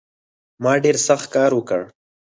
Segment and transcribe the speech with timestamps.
[0.63, 1.81] ما ډېر سخت کار وکړ